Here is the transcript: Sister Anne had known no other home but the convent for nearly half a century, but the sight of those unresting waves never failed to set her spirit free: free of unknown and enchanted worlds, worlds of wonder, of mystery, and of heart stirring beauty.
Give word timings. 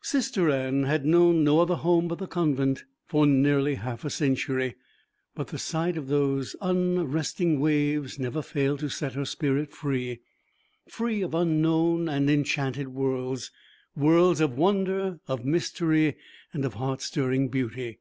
Sister 0.00 0.48
Anne 0.48 0.84
had 0.84 1.04
known 1.04 1.44
no 1.44 1.60
other 1.60 1.74
home 1.74 2.08
but 2.08 2.16
the 2.18 2.26
convent 2.26 2.86
for 3.04 3.26
nearly 3.26 3.74
half 3.74 4.06
a 4.06 4.08
century, 4.08 4.74
but 5.34 5.48
the 5.48 5.58
sight 5.58 5.98
of 5.98 6.08
those 6.08 6.56
unresting 6.62 7.60
waves 7.60 8.18
never 8.18 8.40
failed 8.40 8.78
to 8.78 8.88
set 8.88 9.12
her 9.12 9.26
spirit 9.26 9.70
free: 9.70 10.20
free 10.88 11.20
of 11.20 11.34
unknown 11.34 12.08
and 12.08 12.30
enchanted 12.30 12.88
worlds, 12.88 13.50
worlds 13.94 14.40
of 14.40 14.56
wonder, 14.56 15.20
of 15.28 15.44
mystery, 15.44 16.16
and 16.54 16.64
of 16.64 16.72
heart 16.72 17.02
stirring 17.02 17.48
beauty. 17.48 17.98